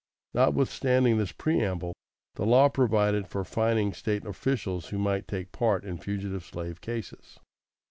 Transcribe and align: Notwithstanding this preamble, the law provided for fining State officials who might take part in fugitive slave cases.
Notwithstanding 0.33 1.19
this 1.19 1.31
preamble, 1.31 1.93
the 2.33 2.43
law 2.47 2.69
provided 2.69 3.27
for 3.27 3.43
fining 3.43 3.93
State 3.93 4.25
officials 4.25 4.87
who 4.87 4.97
might 4.97 5.27
take 5.27 5.51
part 5.51 5.85
in 5.85 5.99
fugitive 5.99 6.43
slave 6.43 6.81
cases. 6.81 7.37